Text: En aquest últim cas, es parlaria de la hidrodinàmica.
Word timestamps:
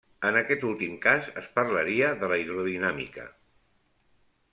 En 0.27 0.35
aquest 0.39 0.63
últim 0.69 0.95
cas, 1.03 1.27
es 1.41 1.49
parlaria 1.59 2.07
de 2.23 2.31
la 2.31 2.39
hidrodinàmica. 2.45 3.27